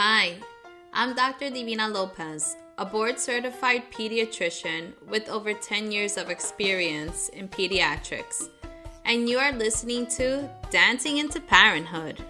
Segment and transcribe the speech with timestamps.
[0.00, 0.36] Hi,
[0.92, 1.50] I'm Dr.
[1.50, 8.48] Divina Lopez, a board certified pediatrician with over 10 years of experience in pediatrics,
[9.04, 12.22] and you are listening to Dancing into Parenthood.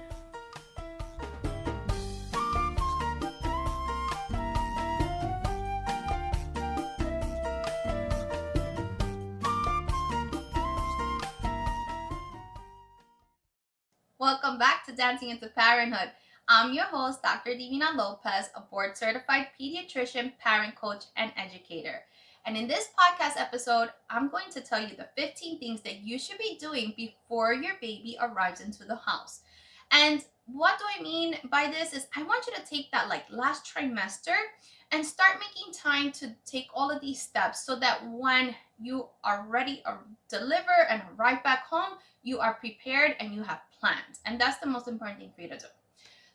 [14.19, 16.13] Welcome back to Dancing into Parenthood.
[16.51, 17.53] I'm your host, Dr.
[17.53, 22.01] Divina Lopez, a board certified pediatrician, parent coach, and educator.
[22.47, 26.19] And in this podcast episode, I'm going to tell you the 15 things that you
[26.19, 29.41] should be doing before your baby arrives into the house.
[29.91, 33.27] And what do I mean by this is I want you to take that like
[33.29, 34.37] last trimester
[34.91, 39.45] and start making time to take all of these steps so that when you are
[39.47, 39.99] ready to
[40.31, 44.21] deliver and arrive back home, you are prepared and you have plans.
[44.25, 45.67] And that's the most important thing for you to do.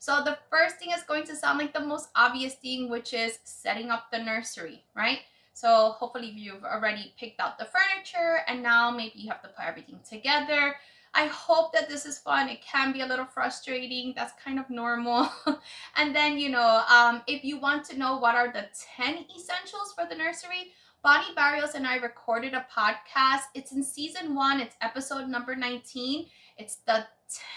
[0.04, 3.40] So the first thing is going to sound like the most obvious thing, which is
[3.46, 5.20] setting up the nursery, right?
[5.54, 9.66] So hopefully you've already picked out the furniture and now maybe you have to put
[9.66, 10.76] everything together.
[11.14, 12.50] I hope that this is fun.
[12.50, 14.12] It can be a little frustrating.
[14.14, 15.30] That's kind of normal.
[15.96, 18.66] and then, you know, um, if you want to know what are the
[18.98, 23.44] 10 essentials for the nursery, Bonnie Barrios and I recorded a podcast.
[23.56, 26.26] It's in season one, it's episode number 19.
[26.58, 27.06] It's the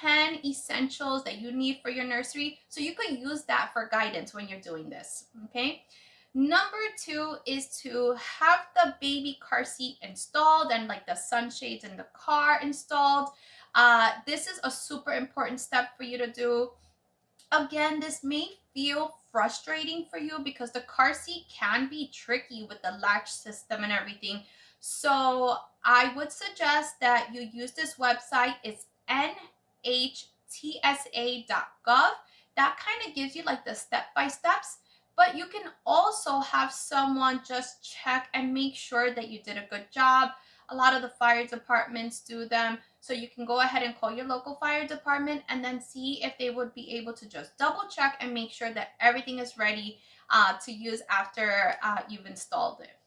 [0.00, 2.58] 10 essentials that you need for your nursery.
[2.69, 5.27] So you can use that for guidance when you're doing this.
[5.47, 5.83] Okay.
[6.34, 11.97] Number two is to have the baby car seat installed and like the sunshades in
[11.97, 13.30] the car installed.
[13.75, 16.70] Uh, this is a super important step for you to do.
[17.53, 22.83] Again, this may feel frustrating for you because the car seat can be tricky with
[22.83, 24.42] the latch system and everything.
[24.81, 25.56] So
[25.89, 28.56] I would suggest that you use this website.
[28.65, 30.11] It's NHTSA.gov.
[32.56, 34.78] That kind of gives you like the step by steps.
[35.17, 39.67] But you can also have someone just check and make sure that you did a
[39.70, 40.31] good job.
[40.70, 42.78] A lot of the fire departments do them.
[43.00, 46.37] So you can go ahead and call your local fire department and then see if
[46.37, 50.00] they would be able to just double check and make sure that everything is ready
[50.31, 52.99] uh, to use after uh, you've installed it.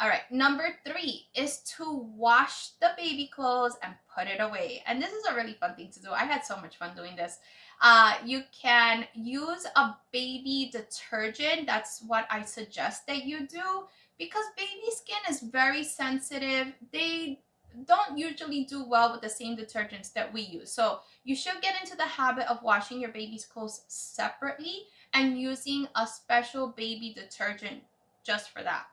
[0.00, 4.80] All right, number three is to wash the baby clothes and put it away.
[4.86, 6.12] And this is a really fun thing to do.
[6.12, 7.38] I had so much fun doing this.
[7.80, 11.66] Uh, you can use a baby detergent.
[11.66, 13.86] That's what I suggest that you do
[14.18, 16.68] because baby skin is very sensitive.
[16.92, 17.40] They
[17.84, 20.70] don't usually do well with the same detergents that we use.
[20.70, 24.82] So you should get into the habit of washing your baby's clothes separately
[25.12, 27.82] and using a special baby detergent
[28.24, 28.86] just for that.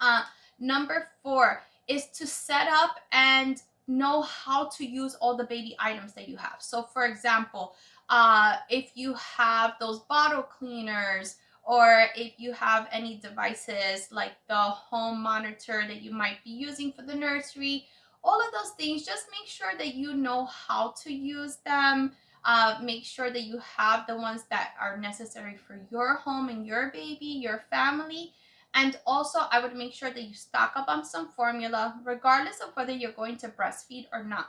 [0.00, 0.22] Uh,
[0.58, 6.12] number four is to set up and know how to use all the baby items
[6.12, 6.56] that you have.
[6.58, 7.74] So for example,
[8.08, 14.54] uh, if you have those bottle cleaners or if you have any devices like the
[14.54, 17.86] home monitor that you might be using for the nursery,
[18.24, 22.12] all of those things, just make sure that you know how to use them.
[22.44, 26.66] Uh, make sure that you have the ones that are necessary for your home and
[26.66, 28.32] your baby, your family,
[28.74, 32.70] and also, I would make sure that you stock up on some formula, regardless of
[32.74, 34.48] whether you're going to breastfeed or not,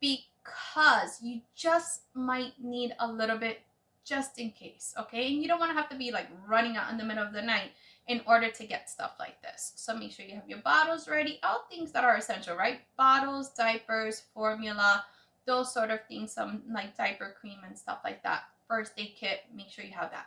[0.00, 3.62] because you just might need a little bit
[4.04, 5.32] just in case, okay?
[5.32, 7.32] And you don't want to have to be like running out in the middle of
[7.32, 7.72] the night
[8.06, 9.72] in order to get stuff like this.
[9.76, 12.80] So make sure you have your bottles ready, all things that are essential, right?
[12.98, 15.04] Bottles, diapers, formula,
[15.46, 18.44] those sort of things, some like diaper cream and stuff like that.
[18.68, 20.26] First aid kit, make sure you have that.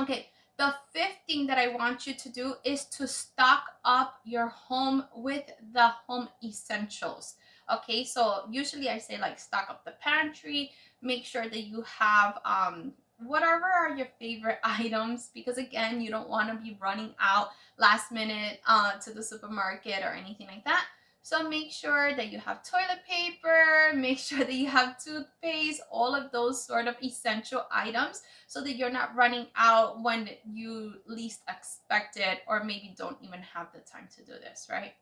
[0.00, 4.48] Okay, the fifth thing that I want you to do is to stock up your
[4.48, 7.36] home with the home essentials.
[7.72, 12.38] Okay, so usually I say like stock up the pantry, make sure that you have
[12.44, 17.50] um, whatever are your favorite items because again, you don't want to be running out
[17.78, 20.84] last minute uh, to the supermarket or anything like that.
[21.28, 26.14] So make sure that you have toilet paper, make sure that you have toothpaste, all
[26.14, 31.42] of those sort of essential items so that you're not running out when you least
[31.46, 34.94] expect it or maybe don't even have the time to do this, right?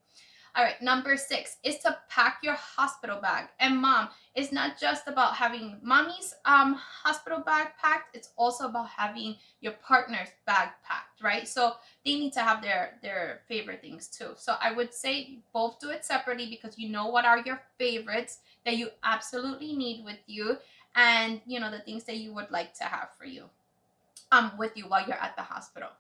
[0.57, 3.49] All right, number six is to pack your hospital bag.
[3.61, 8.89] And mom, it's not just about having mommy's um, hospital bag packed, it's also about
[8.89, 11.47] having your partner's bag packed, right?
[11.47, 11.75] So
[12.07, 14.31] they need to have their, their favorite things too.
[14.37, 18.39] So I would say both do it separately because you know what are your favorites
[18.65, 20.57] that you absolutely need with you
[20.95, 23.45] and, you know, the things that you would like to have for you
[24.33, 25.91] um, with you while you're at the hospital.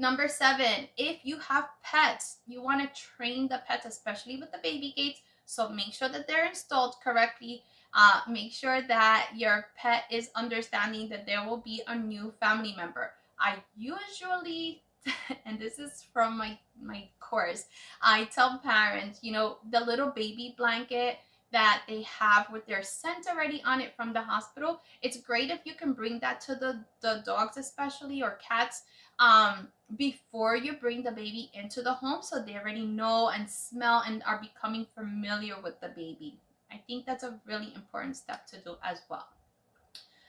[0.00, 4.58] Number seven, if you have pets, you want to train the pets, especially with the
[4.62, 5.20] baby gates.
[5.44, 7.64] So make sure that they're installed correctly.
[7.92, 12.74] Uh, make sure that your pet is understanding that there will be a new family
[12.76, 13.10] member.
[13.40, 14.82] I usually,
[15.44, 17.64] and this is from my, my course,
[18.00, 21.18] I tell parents, you know, the little baby blanket
[21.50, 24.80] that they have with their scent already on it from the hospital.
[25.02, 28.82] It's great if you can bring that to the, the dogs especially or cats
[29.18, 34.02] um, before you bring the baby into the home so they already know and smell
[34.06, 36.38] and are becoming familiar with the baby.
[36.70, 39.28] I think that's a really important step to do as well.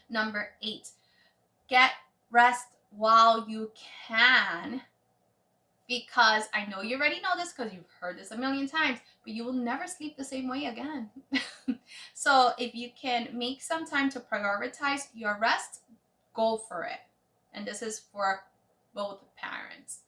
[0.10, 0.90] Number eight,
[1.70, 1.92] get
[2.32, 3.72] rest while you
[4.08, 4.82] can
[5.88, 9.34] because I know you already know this because you've heard this a million times, but
[9.34, 11.10] you will never sleep the same way again.
[12.14, 15.82] so if you can make some time to prioritize your rest,
[16.36, 17.00] go for it.
[17.54, 18.42] And this is for
[19.00, 20.00] both parents.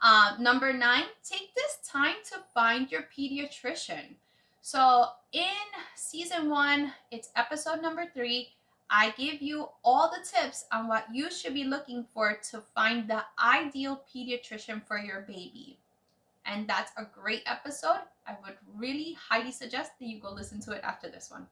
[0.00, 4.14] Uh, number nine, take this time to find your pediatrician.
[4.62, 5.66] So in
[5.96, 8.50] season one, it's episode number three.
[8.88, 13.10] I give you all the tips on what you should be looking for to find
[13.10, 15.80] the ideal pediatrician for your baby.
[16.44, 18.06] And that's a great episode.
[18.28, 21.48] I would really highly suggest that you go listen to it after this one.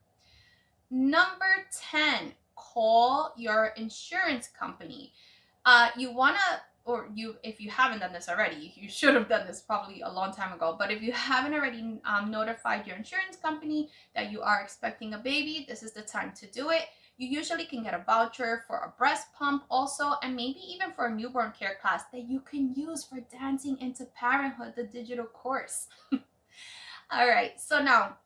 [0.92, 5.12] Number 10, call your insurance company.
[5.64, 9.28] Uh, you want to or you if you haven't done this already you should have
[9.28, 12.96] done this probably a long time ago but if you haven't already um, notified your
[12.96, 16.82] insurance company that you are expecting a baby this is the time to do it.
[17.16, 21.06] You usually can get a voucher for a breast pump also and maybe even for
[21.06, 25.86] a newborn care class that you can use for dancing into parenthood the digital course.
[27.10, 28.16] All right so now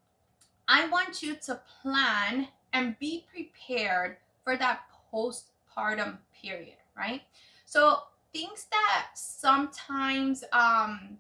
[0.69, 4.83] i want you to plan and be prepared for that
[5.13, 7.23] postpartum period right?
[7.65, 8.01] So
[8.33, 11.19] things that sometimes um,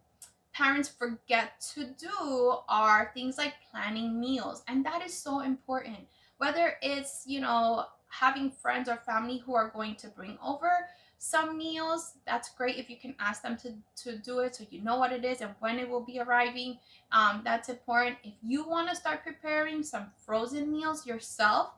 [0.52, 5.98] parents forget to do are things like planning meals and that is so important.
[6.38, 10.70] Whether it's you know having friends or family who are going to bring over
[11.18, 14.80] some meals that's great if you can ask them to to do it so you
[14.82, 16.78] know what it is and when it will be arriving.
[17.12, 18.16] Um, that's important.
[18.22, 21.72] If you want to start preparing some frozen meals yourself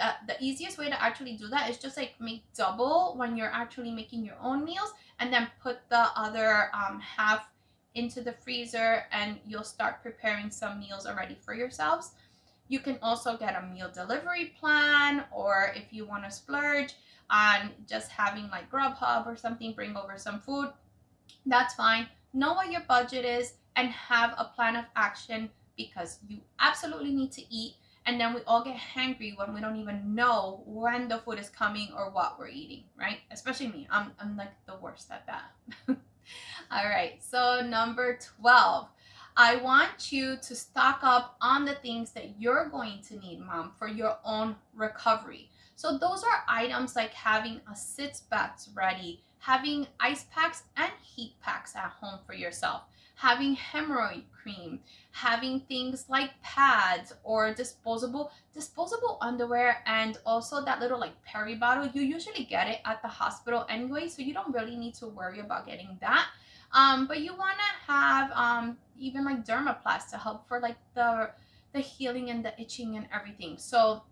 [0.00, 3.52] uh, the easiest way to actually do that is just like make double when you're
[3.52, 7.48] actually making your own meals and then put the other um, half
[7.94, 12.12] into the freezer and you'll start preparing some meals already for yourselves.
[12.68, 16.94] You can also get a meal delivery plan or if you want to splurge
[17.30, 20.72] on just having like Grubhub or something, bring over some food,
[21.46, 22.08] that's fine.
[22.32, 27.32] Know what your budget is and have a plan of action because you absolutely need
[27.32, 27.74] to eat
[28.06, 31.48] and then we all get hangry when we don't even know when the food is
[31.48, 33.18] coming or what we're eating right?
[33.30, 33.86] Especially me.
[33.90, 35.52] I'm, I'm like the worst at that.
[36.70, 37.22] All right.
[37.22, 38.88] So number 12
[39.36, 43.72] i want you to stock up on the things that you're going to need mom
[43.78, 45.50] for your own recovery.
[45.74, 51.34] So those are items like having a sitz bath ready having ice packs and heat
[51.42, 52.84] packs at home for yourself
[53.14, 54.80] having hemorrhoid cream,
[55.12, 61.86] having things like pads or disposable disposable underwear and also that little like peri bottle.
[61.86, 65.40] You usually get it at the hospital anyway, so you don't really need to worry
[65.40, 66.26] about getting that.
[66.72, 71.30] Um, but you want to have um, even like Dermoplast to help for like the
[71.72, 73.58] the healing and the itching and everything.
[73.58, 74.02] So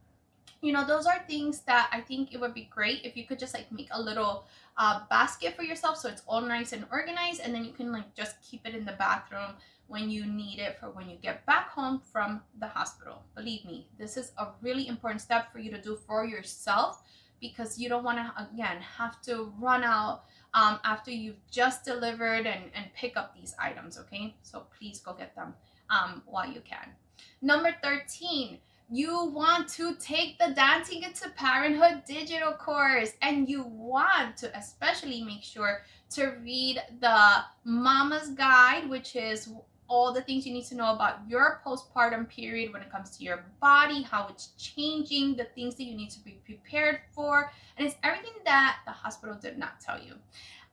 [0.60, 3.38] you know those are things that i think it would be great if you could
[3.38, 4.44] just like make a little
[4.78, 8.14] uh, basket for yourself so it's all nice and organized and then you can like
[8.14, 9.52] just keep it in the bathroom
[9.92, 13.22] when you need it for when you get back home from the hospital.
[13.34, 17.02] Believe me this is a really important step for you to do for yourself
[17.42, 20.22] because you don't want to again have to run out
[20.54, 24.34] um, after you've just delivered and, and pick up these items okay?
[24.42, 25.52] So please go get them
[25.90, 26.88] um, while you can.
[27.42, 28.58] Number 13
[28.90, 35.22] you want to take the Dancing into Parenthood digital course and you want to especially
[35.22, 39.48] make sure to read the Mama's Guide, which is
[39.88, 43.24] all the things you need to know about your postpartum period when it comes to
[43.24, 47.86] your body, how it's changing, the things that you need to be prepared for, and
[47.86, 50.14] it's everything that the hospital did not tell you.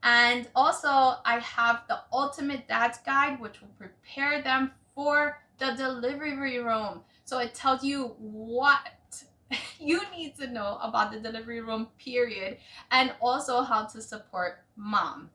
[0.03, 6.59] And also, I have the Ultimate Dad's Guide, which will prepare them for the delivery
[6.59, 7.01] room.
[7.29, 9.23] So it tells you what
[9.79, 12.57] you need to know about the delivery room, period,
[12.89, 15.29] and also how to support mom.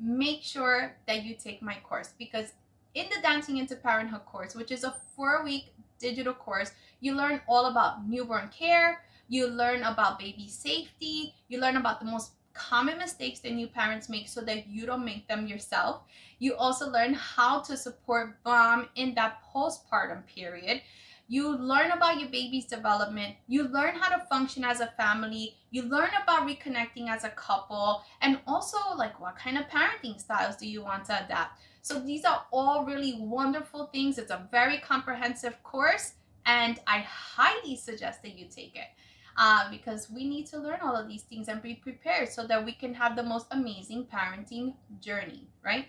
[0.00, 2.54] Make sure that you take my course because
[2.94, 7.40] in the Dancing into Parenthood course, which is a four week digital course, you learn
[7.46, 12.98] all about newborn care, you learn about baby safety, you learn about the most common
[12.98, 16.02] mistakes that new parents make so that you don't make them yourself.
[16.38, 20.82] You also learn how to support mom in that postpartum period.
[21.28, 23.36] You learn about your baby's development.
[23.46, 25.54] You learn how to function as a family.
[25.70, 30.56] You learn about reconnecting as a couple and also like what kind of parenting styles
[30.56, 31.60] do you want to adapt.
[31.82, 34.18] So these are all really wonderful things.
[34.18, 36.14] It's a very comprehensive course
[36.46, 38.88] and I highly suggest that you take it.
[39.36, 42.62] Uh, because we need to learn all of these things and be prepared so that
[42.64, 45.86] we can have the most amazing parenting journey, right?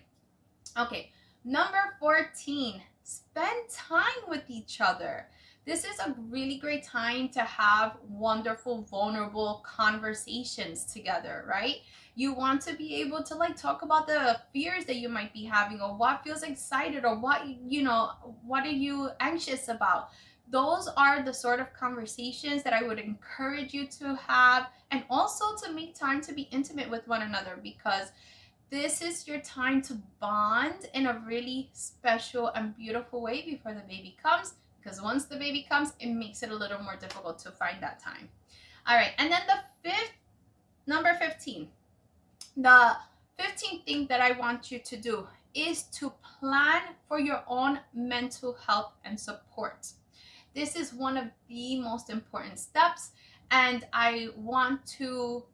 [0.79, 1.11] Okay,
[1.43, 5.27] number 14, spend time with each other.
[5.65, 11.77] This is a really great time to have wonderful, vulnerable conversations together, right?
[12.15, 15.43] You want to be able to like talk about the fears that you might be
[15.43, 18.11] having or what feels excited or what, you know,
[18.43, 20.09] what are you anxious about?
[20.51, 25.55] Those are the sort of conversations that I would encourage you to have and also
[25.65, 28.11] to make time to be intimate with one another because
[28.69, 33.81] this is your time to bond in a really special and beautiful way before the
[33.81, 37.51] baby comes because once the baby comes, it makes it a little more difficult to
[37.51, 38.29] find that time.
[38.87, 40.13] All right, and then the fifth,
[40.87, 41.67] number 15,
[42.57, 42.97] the
[43.39, 48.53] 15th thing that I want you to do is to plan for your own mental
[48.53, 49.87] health and support.
[50.53, 53.11] This is one of the most important steps,
[53.49, 55.45] and I want to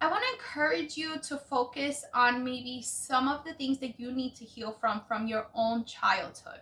[0.00, 4.12] I want to encourage you to focus on maybe some of the things that you
[4.12, 6.60] need to heal from from your own childhood.